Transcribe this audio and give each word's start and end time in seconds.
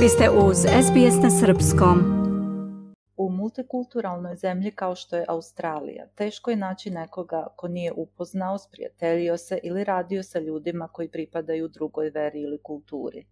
Vi 0.00 0.08
ste 0.08 0.30
uz 0.30 0.56
SBS 0.56 1.22
na 1.22 1.30
Srpskom. 1.30 1.98
U 3.16 3.30
multikulturalnoj 3.30 4.36
zemlji 4.36 4.70
kao 4.70 4.94
što 4.94 5.16
je 5.16 5.24
Australija, 5.28 6.06
teško 6.14 6.50
je 6.50 6.56
naći 6.56 6.90
nekoga 6.90 7.46
ko 7.56 7.68
nije 7.68 7.92
upoznao, 7.92 8.58
sprijateljio 8.58 9.36
se 9.36 9.58
ili 9.62 9.84
radio 9.84 10.22
sa 10.22 10.38
ljudima 10.38 10.88
koji 10.88 11.08
pripadaju 11.08 11.68
drugoj 11.68 12.10
veri 12.10 12.40
ili 12.40 12.58
kulturi. 12.62 13.26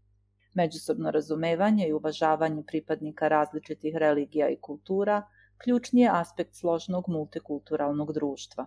Međusobno 0.55 1.11
razumevanje 1.11 1.89
i 1.89 1.93
uvažavanje 1.93 2.63
pripadnika 2.67 3.29
različitih 3.29 3.97
religija 3.97 4.49
i 4.49 4.61
kultura 4.61 5.23
ključni 5.65 6.01
je 6.01 6.11
aspekt 6.13 6.55
složnog 6.55 7.05
multikulturalnog 7.09 8.13
društva. 8.13 8.67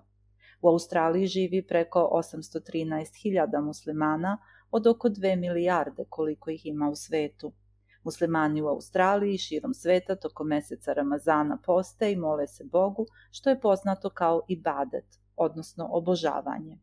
U 0.62 0.70
Australiji 0.70 1.27
živi 1.27 1.67
preko 1.67 2.09
813.000 2.13 3.62
muslimana 3.62 4.38
od 4.71 4.88
oko 4.88 5.09
2 5.09 5.39
milijarde 5.39 6.05
koliko 6.09 6.49
ih 6.49 6.66
ima 6.66 6.89
u 6.89 6.95
svetu. 6.95 7.53
Muslimani 8.05 8.62
u 8.62 8.68
Australiji 8.68 9.34
i 9.34 9.38
širom 9.38 9.73
sveta 9.73 10.16
tokom 10.16 10.48
meseca 10.48 10.94
Ramazana 10.94 11.58
poste 11.66 12.12
i 12.12 12.16
mole 12.16 12.48
se 12.48 12.64
Bogu, 12.64 13.05
što 13.31 13.50
je 13.50 13.59
poznato 13.59 14.09
kao 14.09 14.41
ibadet, 14.48 15.20
odnosno 15.36 15.88
obožavanje. 15.91 16.78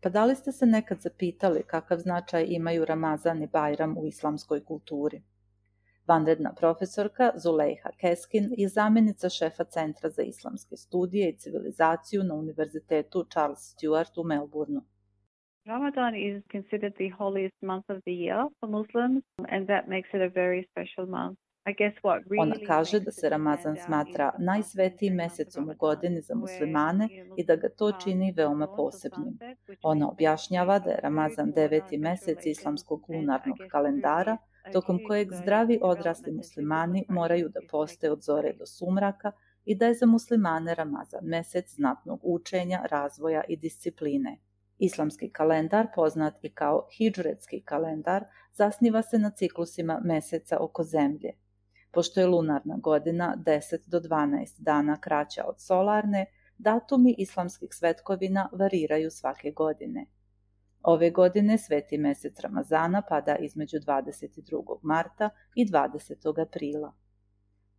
Pa 0.00 0.08
da 0.08 0.24
li 0.24 0.34
ste 0.34 0.52
se 0.52 0.66
nekad 0.66 1.00
zapitali 1.00 1.62
kakav 1.62 1.98
značaj 1.98 2.46
imaju 2.48 2.84
Ramazan 2.84 3.42
i 3.42 3.46
Bajram 3.46 3.98
u 3.98 4.06
islamskoj 4.06 4.64
kulturi? 4.64 5.22
Vanredna 6.06 6.54
profesorka 6.54 7.32
Zulejha 7.36 7.90
Keskin 8.00 8.54
je 8.58 8.68
zamenica 8.68 9.28
šefa 9.28 9.64
Centra 9.64 10.10
za 10.10 10.22
islamske 10.22 10.76
studije 10.76 11.30
i 11.30 11.36
civilizaciju 11.38 12.24
na 12.24 12.34
Univerzitetu 12.34 13.24
Charles 13.24 13.58
Stewart 13.58 14.20
u 14.20 14.24
Melbourneu. 14.24 14.82
Ramadan 15.66 16.14
is 16.14 16.42
considered 16.50 16.94
the 16.98 17.08
holiest 17.08 17.62
month 17.62 17.88
of 17.88 18.02
the 18.04 18.12
year 18.12 18.48
for 18.58 18.68
Muslims, 18.68 19.22
and 19.48 19.68
that 19.68 19.88
makes 19.88 20.08
it 20.12 20.20
a 20.20 20.28
very 20.28 20.66
special 20.70 21.06
month. 21.06 21.38
Ona 22.38 22.54
kaže 22.66 23.00
da 23.00 23.10
se 23.10 23.28
Ramazan 23.28 23.76
smatra 23.76 24.32
najsvetijim 24.38 25.14
mesecom 25.14 25.68
u 25.70 25.74
godini 25.74 26.20
za 26.20 26.34
muslimane 26.34 27.08
i 27.36 27.44
da 27.44 27.56
ga 27.56 27.68
to 27.68 27.92
čini 28.04 28.34
veoma 28.36 28.66
posebnim. 28.76 29.38
Ona 29.82 30.10
objašnjava 30.10 30.78
da 30.78 30.90
je 30.90 31.00
Ramazan 31.02 31.52
deveti 31.52 31.98
mesec 31.98 32.46
islamskog 32.46 33.04
lunarnog 33.08 33.58
kalendara, 33.70 34.36
tokom 34.72 34.98
kojeg 35.06 35.32
zdravi 35.32 35.78
odrasli 35.82 36.32
muslimani 36.32 37.04
moraju 37.08 37.48
da 37.48 37.60
poste 37.70 38.10
od 38.10 38.22
zore 38.22 38.52
do 38.52 38.66
sumraka 38.66 39.32
i 39.64 39.74
da 39.74 39.86
je 39.86 39.94
za 39.94 40.06
muslimane 40.06 40.74
Ramazan 40.74 41.24
mesec 41.24 41.74
znatnog 41.74 42.20
učenja, 42.22 42.82
razvoja 42.90 43.42
i 43.48 43.56
discipline. 43.56 44.36
Islamski 44.82 45.28
kalendar, 45.30 45.86
poznat 45.94 46.44
i 46.44 46.48
kao 46.54 46.86
hidžretski 46.96 47.60
kalendar, 47.60 48.24
zasniva 48.52 49.02
se 49.02 49.18
na 49.18 49.30
ciklusima 49.30 50.00
meseca 50.04 50.58
oko 50.60 50.84
zemlje. 50.84 51.32
Pošto 51.92 52.20
je 52.20 52.26
lunarna 52.26 52.76
godina 52.76 53.36
10 53.46 53.86
do 53.86 54.00
12 54.00 54.60
dana 54.60 55.00
kraća 55.00 55.44
od 55.44 55.60
solarne, 55.60 56.26
datumi 56.58 57.14
islamskih 57.18 57.68
svetkovina 57.72 58.48
variraju 58.52 59.10
svake 59.10 59.50
godine. 59.50 60.06
Ove 60.82 61.10
godine 61.10 61.58
sveti 61.58 61.98
mesec 61.98 62.40
Ramazana 62.40 63.02
pada 63.08 63.36
između 63.36 63.76
22. 63.76 64.78
marta 64.82 65.30
i 65.54 65.66
20. 65.66 66.42
aprila. 66.42 66.92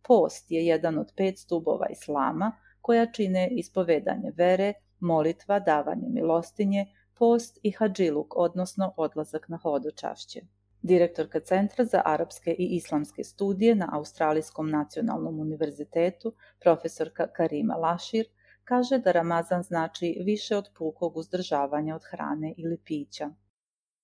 Post 0.02 0.50
je 0.50 0.66
jedan 0.66 0.98
od 0.98 1.12
pet 1.16 1.38
stubova 1.38 1.86
islama 1.90 2.52
koja 2.80 3.12
čine 3.12 3.48
ispovedanje 3.50 4.32
vere, 4.36 4.72
molitva, 5.04 5.60
davanje 5.60 6.08
milostinje, 6.08 6.86
post 7.14 7.58
i 7.62 7.70
hadžiluk, 7.70 8.36
odnosno 8.36 8.92
odlazak 8.96 9.48
na 9.48 9.56
hodočašće. 9.56 10.40
Direktorka 10.82 11.40
Centra 11.40 11.84
za 11.84 12.02
arapske 12.04 12.52
i 12.58 12.66
islamske 12.76 13.24
studije 13.24 13.74
na 13.74 13.88
Australijskom 13.92 14.70
nacionalnom 14.70 15.40
univerzitetu, 15.40 16.34
profesorka 16.60 17.26
Karima 17.26 17.74
Lašir, 17.74 18.26
kaže 18.64 18.98
da 18.98 19.12
Ramazan 19.12 19.62
znači 19.62 20.16
više 20.24 20.56
od 20.56 20.68
pukog 20.74 21.16
uzdržavanja 21.16 21.94
od 21.94 22.02
hrane 22.10 22.54
ili 22.56 22.78
pića. 22.84 23.30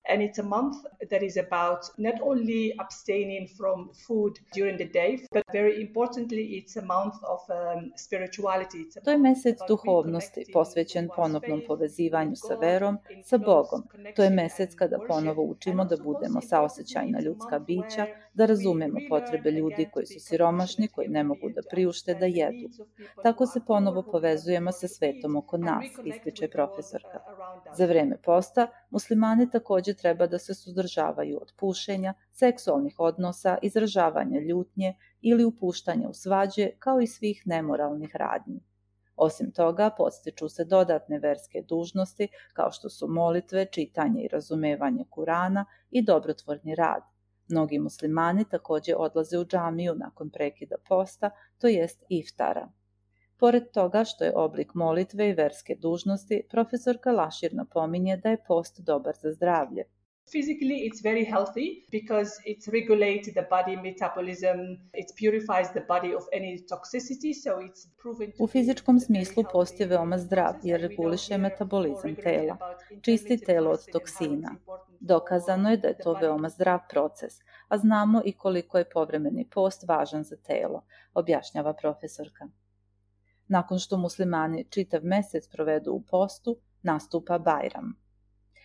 And 0.08 0.22
it's 0.22 0.38
a 0.38 0.42
month 0.42 0.76
that 1.10 1.22
is 1.22 1.36
about 1.36 1.84
not 1.98 2.14
only 2.22 2.72
abstaining 2.80 3.48
from 3.56 3.90
food 4.06 4.32
during 4.54 4.78
the 4.78 4.84
day, 4.84 5.18
but 5.32 5.44
very 5.52 5.80
importantly, 5.82 6.42
it's 6.58 6.76
a 6.76 6.82
month 6.82 7.14
of 7.22 7.40
um, 7.50 7.92
spirituality. 7.96 8.86
To 9.04 9.10
je 9.10 9.18
mesec 9.18 9.56
duhovnosti, 9.68 10.44
posvećen 10.52 11.08
ponovnom 11.16 11.62
povezivanju 11.66 12.36
sa 12.36 12.54
verom, 12.54 12.98
sa 13.24 13.38
Bogom. 13.38 13.82
To 14.16 14.22
je 14.22 14.30
mesec 14.30 14.74
kada 14.74 14.98
ponovo 15.08 15.42
učimo 15.42 15.84
da 15.84 15.96
budemo 16.04 16.40
saosećajna 16.40 17.20
ljudska 17.20 17.58
bića, 17.58 18.06
da 18.32 18.46
razumemo 18.46 19.00
potrebe 19.08 19.50
ljudi 19.50 19.88
koji 19.92 20.06
su 20.06 20.20
siromašni, 20.20 20.88
koji 20.88 21.08
ne 21.08 21.24
mogu 21.24 21.50
da 21.54 21.60
priušte 21.70 22.14
da 22.14 22.26
jedu. 22.26 22.68
Tako 23.22 23.46
se 23.46 23.60
ponovo 23.66 24.02
povezujemo 24.02 24.72
sa 24.72 24.88
svetom 24.88 25.36
oko 25.36 25.56
nas, 25.56 25.84
ističe 26.04 26.48
profesorka. 26.48 27.20
Za 27.76 27.86
vreme 27.86 28.16
posta, 28.22 28.66
muslimani 28.90 29.50
takođe 29.50 29.94
treba 29.94 30.26
da 30.26 30.38
se 30.38 30.54
suzdržavaju 30.54 31.38
od 31.42 31.52
pušenja, 31.58 32.14
seksualnih 32.30 32.94
odnosa, 32.98 33.58
izražavanja 33.62 34.40
ljutnje 34.40 34.94
ili 35.20 35.44
upuštanja 35.44 36.08
u 36.08 36.14
svađe, 36.14 36.70
kao 36.78 37.00
i 37.00 37.06
svih 37.06 37.42
nemoralnih 37.46 38.16
radnji. 38.16 38.60
Osim 39.16 39.50
toga, 39.52 39.90
podstiču 39.96 40.48
se 40.48 40.64
dodatne 40.64 41.18
verske 41.18 41.62
dužnosti 41.68 42.28
kao 42.52 42.70
što 42.70 42.88
su 42.88 43.08
molitve, 43.08 43.66
čitanje 43.66 44.22
i 44.22 44.28
razumevanje 44.28 45.04
Kurana 45.10 45.64
i 45.90 46.02
dobrotvorni 46.02 46.74
rad. 46.74 47.09
Mnogi 47.50 47.78
muslimani 47.78 48.44
takođe 48.44 48.94
odlaze 48.96 49.38
u 49.38 49.44
džamiju 49.44 49.94
nakon 49.94 50.30
prekida 50.30 50.76
posta, 50.88 51.30
to 51.58 51.68
jest 51.68 52.04
iftara. 52.08 52.68
Pored 53.36 53.70
toga 53.70 54.04
što 54.04 54.24
je 54.24 54.36
oblik 54.36 54.74
molitve 54.74 55.28
i 55.28 55.32
verske 55.32 55.74
dužnosti, 55.74 56.42
profesorka 56.50 57.12
Lašir 57.12 57.54
napominje 57.54 58.16
da 58.16 58.28
je 58.28 58.44
post 58.46 58.80
dobar 58.80 59.14
za 59.22 59.32
zdravlje. 59.32 59.84
Physically, 60.32 60.86
it's 60.86 61.00
very 61.02 61.24
healthy 61.24 61.86
because 61.90 62.30
it 62.44 62.64
regulates 62.72 63.34
the 63.34 63.46
body 63.50 63.76
metabolism, 63.76 64.58
it 64.92 65.10
purifies 65.16 65.72
the 65.72 65.84
body 65.88 66.14
of 66.14 66.22
any 66.32 66.58
toxicity, 66.72 67.34
so 67.34 67.50
it's 67.58 67.88
proven 68.02 68.32
U 68.38 68.46
fizičkom 68.46 69.00
smislu 69.00 69.44
post 69.52 69.80
je 69.80 69.86
veoma 69.86 70.18
zdrav 70.18 70.54
jer 70.62 70.80
reguliše 70.80 71.38
metabolizam 71.38 72.14
tela, 72.14 72.56
čisti 73.02 73.36
telo 73.38 73.70
od 73.70 73.86
toksina. 73.92 74.54
Dokazano 75.00 75.70
je 75.70 75.76
da 75.76 75.88
je 75.88 75.98
to 75.98 76.12
veoma 76.12 76.48
zdrav 76.48 76.78
proces, 76.90 77.34
a 77.68 77.78
znamo 77.78 78.22
i 78.24 78.32
koliko 78.32 78.78
je 78.78 78.90
povremeni 78.90 79.48
post 79.54 79.84
važan 79.88 80.24
za 80.24 80.36
telo, 80.36 80.84
objašnjava 81.14 81.72
profesorka. 81.74 82.48
Nakon 83.48 83.78
što 83.78 83.98
muslimani 83.98 84.64
čitav 84.70 85.00
mesec 85.04 85.48
provedu 85.48 85.92
u 85.92 86.02
postu, 86.10 86.56
nastupa 86.82 87.38
Bajram. 87.38 88.09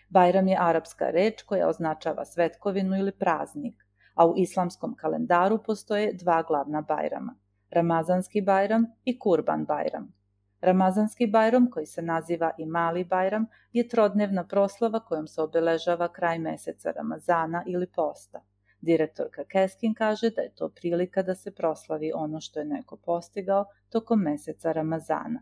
Bajram 0.10 0.48
je 0.48 0.58
arapska 0.60 1.10
reč 1.10 1.42
koja 1.44 1.68
označava 1.68 2.26
svetkovinu 2.26 2.98
ili 2.98 3.12
praznik, 3.12 3.86
a 4.14 4.28
u 4.28 4.34
islamskom 4.38 4.96
kalendaru 4.96 5.64
postoje 5.64 6.14
dva 6.14 6.44
glavna 6.48 6.82
Bajrama, 6.82 7.36
Ramazanski 7.72 8.42
Bajram 8.42 8.86
i 9.04 9.20
Kurban 9.20 9.66
Bajram. 9.66 10.14
Ramazanski 10.62 11.28
Bajram, 11.28 11.70
koji 11.72 11.86
se 11.86 12.02
naziva 12.02 12.52
i 12.58 12.66
Mali 12.66 13.04
Bajram, 13.04 13.46
je 13.74 13.88
trodnevna 13.88 14.48
proslava 14.48 15.00
kojom 15.00 15.28
se 15.28 15.42
obeležava 15.42 16.08
kraj 16.08 16.40
meseca 16.40 16.92
Ramazana 16.92 17.64
ili 17.68 17.88
posta– 17.88 18.42
Direktorka 18.86 19.44
Keskin 19.46 19.94
kaže 19.94 20.30
da 20.30 20.42
je 20.42 20.54
to 20.56 20.70
prilika 20.70 21.24
da 21.24 21.36
se 21.36 21.52
proslavi 21.52 22.12
ono 22.16 22.42
što 22.42 22.60
je 22.60 22.66
neko 22.66 22.98
postigao 22.98 23.66
tokom 23.90 24.20
meseca 24.20 24.72
Ramazana. 24.72 25.42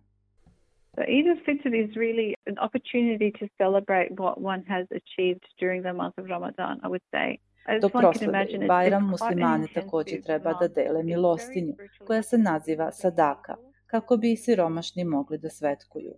The 0.96 1.04
Eid 1.10 1.28
al-Fitr 1.28 1.74
is 1.74 1.96
really 1.96 2.36
an 2.46 2.58
opportunity 2.60 3.32
to 3.40 3.48
celebrate 3.58 4.12
what 4.12 4.40
one 4.40 4.64
has 4.68 4.86
achieved 4.92 5.44
during 5.60 5.82
the 5.82 5.94
month 5.94 6.16
of 6.20 6.26
Ramadan, 6.30 6.80
I 6.84 6.88
would 6.88 7.02
say. 7.12 7.40
Dok 7.82 7.92
proslave 7.92 8.68
Bajram, 8.68 9.10
muslimani 9.10 9.68
takođe 9.74 10.22
treba 10.22 10.54
da 10.54 10.68
dele 10.68 11.04
milostinju, 11.04 11.74
koja 12.08 12.24
se 12.24 12.38
naziva 12.38 12.92
sadaka, 12.92 13.56
kako 13.88 14.18
bi 14.18 14.32
i 14.32 14.36
siromašni 14.36 15.04
mogli 15.04 15.38
da 15.38 15.50
svetkuju. 15.50 16.14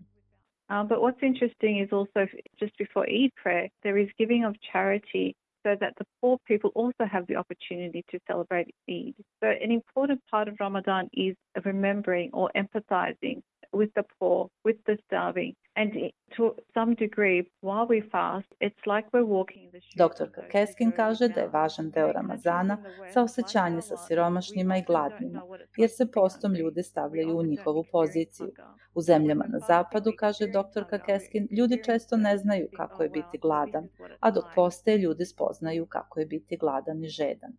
Um, 0.70 0.88
but 0.88 0.98
what's 1.00 1.24
interesting 1.24 1.78
is 1.84 1.94
also 1.94 2.28
just 2.60 2.78
before 2.78 3.06
Eid 3.08 3.32
prayer, 3.44 3.70
there 3.84 3.98
is 4.04 4.10
giving 4.18 4.46
of 4.46 4.56
charity 4.72 5.36
so 5.64 5.76
that 5.82 5.94
the 6.00 6.06
poor 6.22 6.38
people 6.48 6.72
also 6.76 7.06
have 7.14 7.26
the 7.28 7.36
opportunity 7.36 8.02
to 8.12 8.18
celebrate 8.28 8.68
Eid. 8.90 9.16
So, 9.42 9.48
an 9.66 9.72
important 9.72 10.22
part 10.32 10.48
of 10.48 10.56
Ramadan 10.60 11.10
is 11.14 11.36
remembering 11.64 12.30
or 12.34 12.50
empathizing 12.56 13.38
with 13.74 13.92
the 13.94 14.04
poor, 14.20 14.48
with 14.64 14.78
the 14.86 14.98
starving. 15.06 15.54
And 15.78 15.92
to 16.38 16.56
some 16.74 16.96
degree, 16.96 17.44
while 17.62 17.86
we 17.86 18.02
fast, 18.12 18.48
it's 18.62 18.86
like 18.86 19.08
we're 19.14 19.26
walking 19.26 19.64
in 19.64 19.72
the. 19.72 19.80
Doktorka 19.98 20.42
Keskin 20.52 20.92
kaže 20.92 21.28
da 21.28 21.42
je 21.42 21.48
važan 21.48 21.90
deo 21.90 22.12
Ramazana 22.12 22.78
sa 23.14 23.22
osjećanje 23.22 23.82
sa 23.82 23.98
siromašnjima 23.98 24.78
i 24.78 24.84
gladnima, 24.88 25.42
jer 25.78 25.90
se 25.90 26.12
postom 26.12 26.54
ljudi 26.56 26.84
stavljaju 26.84 27.38
u 27.38 27.44
njihovu 27.44 27.84
poziciju. 27.92 28.52
U 28.94 29.02
zemljama 29.02 29.46
na 29.48 29.60
zapadu, 29.60 30.12
kaže 30.18 30.48
doktorka 30.48 31.00
Keskin, 31.00 31.48
ljudi 31.52 31.84
često 31.86 32.18
ne 32.18 32.38
znaju 32.38 32.68
kako 32.76 33.04
je 33.04 33.10
biti 33.10 33.38
gladan, 33.38 33.88
a 34.20 34.32
dok 34.32 34.46
poste 34.56 34.98
ljudi 34.98 35.26
spoznaju 35.26 35.86
kako 35.86 36.20
je 36.20 36.26
biti 36.26 36.58
gladan 36.58 37.04
i 37.04 37.08
žedan. 37.08 37.52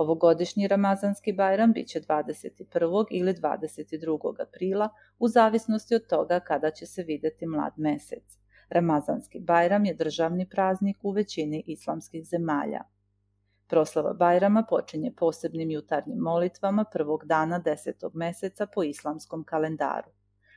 Ovogodišnji 0.00 0.68
Ramazanski 0.68 1.32
bajram 1.32 1.72
biće 1.72 2.00
21. 2.00 3.04
ili 3.10 3.34
22. 3.34 4.42
aprila 4.42 4.88
u 5.18 5.28
zavisnosti 5.28 5.94
od 5.94 6.06
toga 6.06 6.40
kada 6.40 6.70
će 6.70 6.86
se 6.86 7.02
videti 7.02 7.46
mlad 7.46 7.72
mesec. 7.76 8.38
Ramazanski 8.68 9.40
bajram 9.40 9.84
je 9.84 9.94
državni 9.94 10.48
praznik 10.48 10.96
u 11.02 11.10
većini 11.10 11.64
islamskih 11.66 12.24
zemalja. 12.24 12.80
Proslava 13.66 14.12
Bajrama 14.12 14.64
počinje 14.68 15.12
posebnim 15.16 15.70
jutarnjim 15.70 16.18
molitvama 16.18 16.84
prvog 16.92 17.24
dana 17.24 17.58
desetog 17.58 18.14
meseca 18.14 18.66
po 18.66 18.82
islamskom 18.82 19.44
kalendaru. 19.44 20.10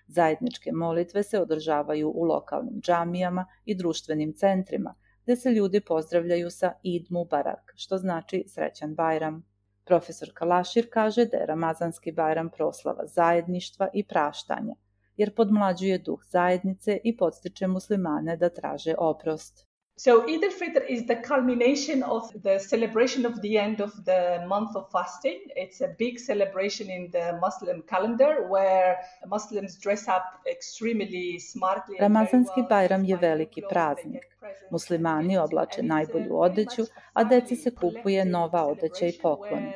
Zajedničke 0.07 0.71
molitve 0.71 1.23
se 1.23 1.39
održavaju 1.39 2.11
u 2.15 2.23
lokalnim 2.23 2.81
džamijama 2.81 3.45
i 3.65 3.75
društvenim 3.75 4.33
centrima, 4.33 4.95
gde 5.23 5.35
se 5.35 5.51
ljudi 5.51 5.81
pozdravljaju 5.81 6.49
sa 6.51 6.73
Id 6.83 7.05
Mubarak, 7.09 7.73
što 7.75 7.97
znači 7.97 8.43
srećan 8.47 8.95
Bajram. 8.95 9.43
Profesor 9.85 10.29
Kalašir 10.33 10.87
kaže 10.91 11.25
da 11.25 11.37
je 11.37 11.45
Ramazanski 11.45 12.11
Bajram 12.11 12.49
proslava 12.49 13.07
zajedništva 13.07 13.87
i 13.93 14.03
praštanja, 14.03 14.75
jer 15.17 15.35
podmlađuje 15.35 15.97
duh 15.97 16.19
zajednice 16.23 16.99
i 17.03 17.17
podstiče 17.17 17.67
muslimane 17.67 18.37
da 18.37 18.49
traže 18.49 18.95
oprost. 18.97 19.67
So 19.95 20.25
Eid 20.27 20.41
al-Fitr 20.41 20.81
is 20.89 21.05
the 21.05 21.21
culmination 21.21 22.03
of 22.03 22.23
the 22.41 22.59
celebration 22.59 23.25
of 23.25 23.33
the 23.43 23.59
end 23.59 23.79
of 23.81 23.91
the 24.05 24.45
month 24.47 24.75
of 24.75 24.91
fasting. 24.91 25.39
It's 25.55 25.81
a 25.81 25.95
big 25.99 26.17
celebration 26.17 26.89
in 26.89 27.11
the 27.11 27.37
Muslim 27.45 27.83
calendar 27.91 28.31
where 28.53 28.95
Muslims 29.27 29.77
dress 29.83 30.07
up 30.07 30.25
extremely 30.55 31.39
smartly. 31.39 31.95
Ramazanski 31.99 32.61
Bajram 32.69 33.05
je 33.05 33.17
veliki 33.17 33.61
praznik. 33.69 34.32
Muslimani 34.71 35.37
oblače 35.37 35.83
najbolju 35.83 36.39
odeću, 36.39 36.83
a 37.13 37.23
deci 37.23 37.55
se 37.55 37.75
kupuje 37.75 38.25
nova 38.25 38.67
odeća 38.67 39.05
i 39.05 39.17
pokloni. 39.21 39.73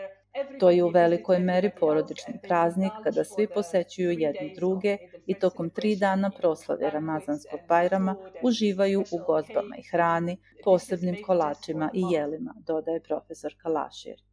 To 0.59 0.69
je 0.69 0.83
u 0.83 0.89
velikoj 0.89 1.39
meri 1.39 1.71
porodični 1.79 2.33
praznik 2.43 2.91
kada 3.03 3.23
svi 3.23 3.47
posećuju 3.47 4.11
jedni 4.11 4.53
druge 4.55 4.97
i 5.25 5.33
tokom 5.39 5.69
tri 5.69 5.95
dana 5.95 6.31
proslave 6.37 6.89
Ramazanskog 6.89 7.59
bajrama 7.67 8.15
uživaju 8.43 9.01
u 9.01 9.17
gozbama 9.27 9.75
i 9.77 9.87
hrani, 9.91 10.37
posebnim 10.63 11.17
kolačima 11.25 11.89
i 11.93 12.01
jelima, 12.11 12.53
dodaje 12.67 13.03
profesor 13.03 13.55
Kalašir. 13.61 14.23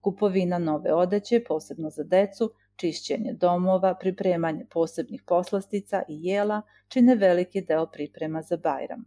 Kupovina 0.00 0.58
nove 0.58 0.94
odeće, 0.94 1.44
posebno 1.48 1.90
za 1.90 2.02
decu, 2.02 2.52
čišćenje 2.76 3.32
domova, 3.32 3.94
pripremanje 3.94 4.66
posebnih 4.70 5.22
poslastica 5.26 6.02
i 6.08 6.18
jela 6.22 6.62
čine 6.88 7.14
veliki 7.14 7.60
deo 7.60 7.86
priprema 7.86 8.42
za 8.42 8.56
Bajram. 8.56 9.04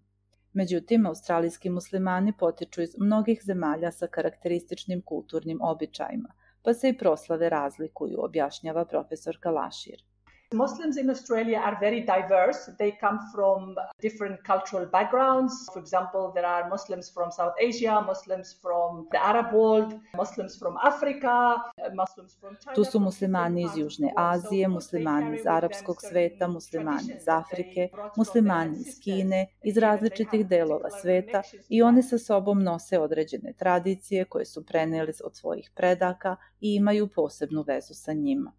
Međutim, 0.56 1.06
australijski 1.06 1.70
muslimani 1.70 2.34
potiču 2.40 2.82
iz 2.82 2.96
mnogih 2.98 3.42
zemalja 3.44 3.92
sa 3.92 4.08
karakterističnim 4.08 5.02
kulturnim 5.02 5.60
običajima– 5.62 6.34
pa 6.66 6.74
se 6.74 6.90
i 6.90 6.98
proslave 6.98 7.50
razlikuju, 7.50 8.24
objašnjava 8.24 8.86
profesor 8.86 9.38
Kalašir. 9.40 10.04
Muslims 10.54 10.98
in 10.98 11.10
Australia 11.10 11.58
are 11.58 11.78
very 11.80 12.02
diverse. 12.02 12.70
They 12.78 12.92
come 12.92 13.20
from 13.34 13.76
different 14.02 14.44
cultural 14.44 14.86
backgrounds. 14.86 15.54
For 15.74 15.80
example, 15.80 16.32
there 16.36 16.46
are 16.46 16.70
Muslims 16.70 17.12
from 17.14 17.32
South 17.32 17.54
Asia, 17.60 18.02
Muslims 18.06 18.56
from 18.62 19.08
the 19.12 19.22
Arab 19.24 19.54
world, 19.54 20.00
Muslims 20.16 20.58
from 20.58 20.78
Africa, 20.84 21.58
Muslims 21.94 22.38
from 22.40 22.56
China. 22.64 22.76
Tu 22.76 22.84
su 22.84 23.00
muslimani 23.00 23.62
iz 23.62 23.78
Južne 23.78 24.14
Azije, 24.16 24.68
muslimani 24.68 25.36
iz 25.36 25.48
arapskog 25.48 26.02
sveta, 26.02 26.48
muslimani 26.48 27.14
iz 27.18 27.28
Afrike, 27.28 27.90
muslimani 28.18 28.78
iz 28.78 29.00
Kine, 29.04 29.48
iz 29.64 29.78
različitih 29.78 30.48
delova 30.48 30.90
sveta 30.90 31.42
i 31.70 31.82
oni 31.82 32.04
sa 32.04 32.18
sobom 32.18 32.64
nose 32.64 33.00
određene 33.00 33.54
tradicije 33.54 34.26
koje 34.26 34.46
su 34.46 34.66
preneli 34.66 35.14
od 35.24 35.36
svojih 35.36 35.72
predaka 35.76 36.36
i 36.62 36.76
imaju 36.76 37.08
posebnu 37.08 37.64
vezu 37.68 37.94
sa 37.94 38.14
njima. 38.14 38.52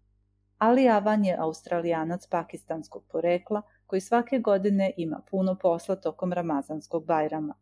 Ali 0.57 0.89
Avan 0.89 1.25
je 1.25 1.35
australijanac 1.39 2.27
pakistanskog 2.27 3.03
porekla 3.11 3.61
koji 3.85 4.01
svake 4.01 4.39
godine 4.39 4.93
ima 4.97 5.21
puno 5.31 5.55
posla 5.61 5.95
tokom 5.95 6.33
Ramazanskog 6.33 7.05
bajrama. 7.05 7.53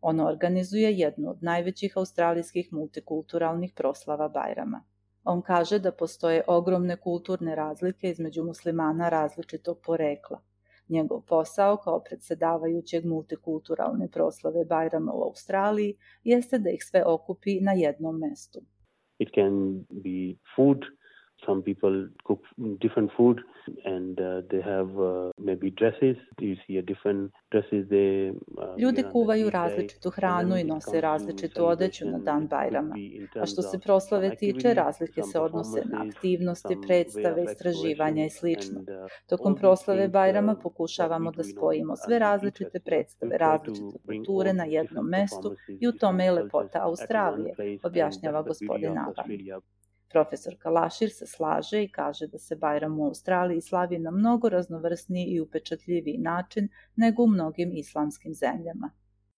Ono 0.00 0.26
organizuje 0.26 0.92
jednu 0.92 1.30
od 1.30 1.42
najvećih 1.42 1.92
australijskih 1.96 2.72
multikulturalnih 2.72 3.72
proslava 3.76 4.28
bajrama. 4.28 4.84
On 5.24 5.42
kaže 5.42 5.78
da 5.78 5.92
postoje 5.92 6.42
ogromne 6.46 6.96
kulturne 6.96 7.54
razlike 7.54 8.10
između 8.10 8.44
muslimana 8.44 9.08
različitog 9.08 9.78
porekla. 9.86 10.40
Njegov 10.88 11.20
posao 11.20 11.76
kao 11.76 12.00
predsedavajućeg 12.00 13.04
multikulturalne 13.04 14.08
proslave 14.10 14.64
Bajrama 14.64 15.12
u 15.12 15.22
Australiji 15.22 15.96
jeste 16.24 16.58
da 16.58 16.70
ih 16.70 16.84
sve 16.84 17.04
okupi 17.06 17.60
na 17.60 17.72
jednom 17.72 18.18
mestu. 18.18 18.60
It 19.18 19.28
can 19.34 19.84
be 19.90 20.38
food, 20.56 20.78
Some 21.46 21.62
people 21.62 22.08
cook 22.24 22.40
different 22.80 23.10
food 23.16 23.38
and 23.84 24.20
uh, 24.20 24.42
they 24.50 24.60
have 24.60 24.90
uh, 24.98 25.30
maybe 25.38 25.70
dresses. 25.70 26.16
You 26.40 26.56
see 26.66 26.78
a 26.78 26.82
different 26.82 27.32
dresses 27.50 27.86
they 27.88 28.30
uh, 28.30 28.78
Ljudi 28.78 29.04
kuvaju 29.12 29.50
različitu 29.50 30.10
hranu 30.10 30.56
i 30.56 30.64
nose 30.64 31.00
različitu 31.00 31.66
odeću 31.66 32.04
na 32.10 32.18
dan 32.18 32.46
Bajrama. 32.46 32.94
A 33.42 33.46
što 33.46 33.62
se 33.62 33.78
proslave 33.78 34.36
tiče, 34.36 34.74
razlike 34.74 35.22
se 35.22 35.40
odnose 35.40 35.82
na 35.84 36.04
aktivnosti, 36.08 36.76
predstave, 36.86 37.44
istraživanja 37.44 38.24
i 38.24 38.30
sl. 38.30 38.46
Uh, 38.46 38.52
Tokom 39.28 39.54
proslave 39.54 40.08
Bajrama 40.08 40.54
pokušavamo 40.54 41.30
da 41.30 41.44
spojimo 41.44 41.96
sve 41.96 42.18
različite 42.18 42.80
predstave, 42.80 43.38
različite 43.38 43.98
kulture 44.06 44.52
na 44.52 44.64
jednom 44.64 45.06
mestu 45.06 45.56
i 45.80 45.88
u 45.88 45.92
tome 45.92 46.24
je 46.24 46.32
lepota 46.32 46.78
Australije, 46.82 47.54
objašnjava 47.82 48.42
gospodin 48.42 48.98
Avan. 48.98 49.26
Profesor 50.08 50.54
Kalašir 50.58 51.10
se 51.10 51.26
slaže 51.26 51.82
i 51.82 51.88
kaže 51.88 52.26
da 52.26 52.38
se 52.38 52.56
Bajram 52.56 53.00
u 53.00 53.06
Australiji 53.06 53.60
slavi 53.60 53.98
na 53.98 54.10
mnogo 54.10 54.48
raznovrsniji 54.48 55.24
i 55.24 55.40
upečatljiviji 55.40 56.18
način 56.18 56.68
nego 56.96 57.22
u 57.22 57.26
mnogim 57.26 57.72
islamskim 57.72 58.34
zemljama. 58.34 58.90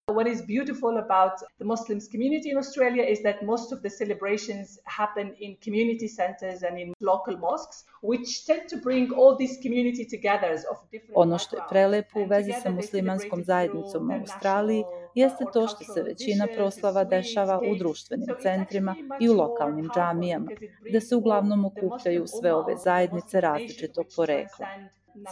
What 0.09 0.27
is 0.27 0.41
beautiful 0.41 0.97
about 0.97 1.35
the 1.59 1.65
Muslims 1.65 2.09
community 2.09 2.49
in 2.51 2.57
Australia 2.57 3.03
is 3.03 3.23
that 3.23 3.43
most 3.43 3.73
of 3.73 3.83
the 3.83 3.91
celebrations 3.91 4.79
happen 4.85 5.35
in 5.39 5.57
community 5.65 6.09
centers 6.09 6.63
and 6.63 6.79
in 6.79 6.95
local 7.01 7.37
mosques, 7.37 7.85
which 8.01 8.47
tend 8.47 8.63
to 8.69 8.77
bring 8.79 9.13
all 9.13 9.37
these 9.37 9.59
community 9.63 10.05
together 10.07 10.53
of 10.71 10.77
different 10.91 11.13
Ono 11.15 11.39
što 11.39 11.57
je 11.57 11.63
prelepo 11.71 12.21
u 12.21 12.25
vezi 12.25 12.53
sa 12.63 12.71
muslimanskom 12.71 13.45
zajednicom 13.45 14.11
u 14.11 14.15
Australiji 14.21 14.85
jeste 15.15 15.45
to 15.53 15.69
što 15.69 15.85
se 15.85 16.03
većina 16.03 16.47
proslava 16.55 17.05
dešava 17.05 17.61
u 17.73 17.77
društvenim 17.77 18.29
centrima 18.43 18.95
i 19.21 19.29
u 19.29 19.37
lokalnim 19.37 19.91
džamijama, 19.95 20.51
gde 20.89 21.01
se 21.01 21.17
uglavnom 21.17 21.65
okupljaju 21.65 22.27
sve 22.27 22.55
ove 22.55 22.77
zajednice 22.77 23.41
različitog 23.41 24.07
porekla. 24.17 24.67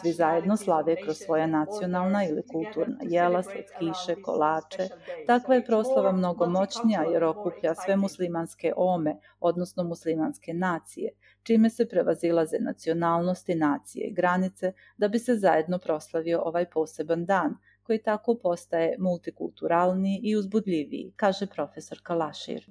Svi 0.02 0.12
zajedno 0.12 0.56
slave 0.56 0.96
kroz 1.04 1.16
svoja 1.16 1.46
nacionalna 1.46 2.24
ili 2.24 2.42
kulturna 2.52 2.96
jela, 3.02 3.42
slatkiše, 3.42 4.22
kolače. 4.22 4.88
Takva 5.26 5.54
je 5.54 5.64
proslava 5.64 6.12
mnogo 6.12 6.46
moćnija 6.46 7.02
jer 7.12 7.24
okuplja 7.24 7.74
sve 7.74 7.96
muslimanske 7.96 8.72
ome, 8.76 9.16
odnosno 9.40 9.84
muslimanske 9.84 10.54
nacije, 10.54 11.10
čime 11.42 11.70
se 11.70 11.88
prevazilaze 11.88 12.58
nacionalnosti, 12.60 13.54
nacije 13.54 14.06
i 14.06 14.14
granice, 14.14 14.72
da 14.96 15.08
bi 15.08 15.18
se 15.18 15.34
zajedno 15.34 15.78
proslavio 15.78 16.42
ovaj 16.42 16.70
poseban 16.70 17.24
dan, 17.24 17.56
koji 17.82 18.02
tako 18.02 18.38
postaje 18.42 18.96
multikulturalniji 18.98 20.20
i 20.22 20.36
uzbudljiviji, 20.36 21.12
kaže 21.16 21.46
profesor 21.46 21.98
Kalašir. 22.02 22.70